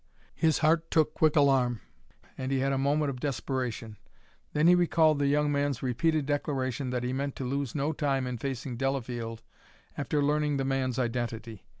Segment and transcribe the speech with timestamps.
[0.33, 1.79] His heart took quick alarm,
[2.35, 3.97] and he had a moment of desperation.
[4.51, 8.25] Then he recalled the young man's repeated declaration that he meant to lose no time
[8.25, 9.43] in facing Delafield
[9.95, 11.67] after learning the man's identity.